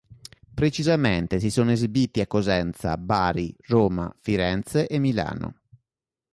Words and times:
Precisamente 0.51 1.39
si 1.39 1.51
sono 1.51 1.69
esibiti 1.73 2.21
a 2.21 2.25
Cosenza, 2.25 2.97
Bari, 2.97 3.55
Roma, 3.67 4.11
Firenze 4.19 4.87
e 4.87 4.97
Milano. 4.97 5.53